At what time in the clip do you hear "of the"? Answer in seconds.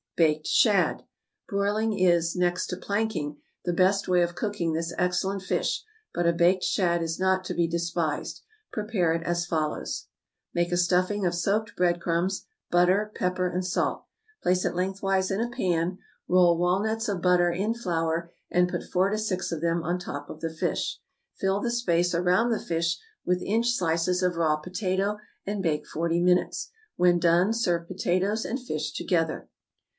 20.29-20.53